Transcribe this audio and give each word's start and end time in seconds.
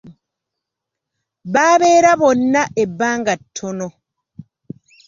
Baabeera 1.53 2.11
bonna 2.21 2.61
ebbanga 2.83 3.33
ttono. 3.41 3.87